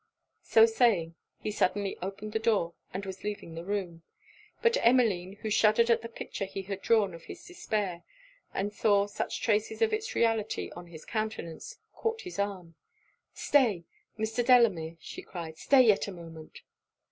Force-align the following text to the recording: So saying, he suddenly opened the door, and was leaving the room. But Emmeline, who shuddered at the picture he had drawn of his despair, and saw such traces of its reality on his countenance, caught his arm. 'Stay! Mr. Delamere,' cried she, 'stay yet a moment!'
So 0.41 0.65
saying, 0.65 1.13
he 1.37 1.51
suddenly 1.51 1.95
opened 2.01 2.33
the 2.33 2.39
door, 2.39 2.73
and 2.91 3.05
was 3.05 3.23
leaving 3.23 3.53
the 3.53 3.63
room. 3.63 4.01
But 4.63 4.75
Emmeline, 4.81 5.33
who 5.43 5.51
shuddered 5.51 5.91
at 5.91 6.01
the 6.01 6.09
picture 6.09 6.45
he 6.45 6.63
had 6.63 6.81
drawn 6.81 7.13
of 7.13 7.25
his 7.25 7.45
despair, 7.45 8.03
and 8.51 8.73
saw 8.73 9.05
such 9.05 9.41
traces 9.43 9.79
of 9.79 9.93
its 9.93 10.15
reality 10.15 10.71
on 10.75 10.87
his 10.87 11.05
countenance, 11.05 11.77
caught 11.93 12.21
his 12.21 12.39
arm. 12.39 12.73
'Stay! 13.35 13.83
Mr. 14.17 14.43
Delamere,' 14.43 14.97
cried 15.27 15.57
she, 15.59 15.61
'stay 15.65 15.81
yet 15.83 16.07
a 16.07 16.11
moment!' 16.11 16.63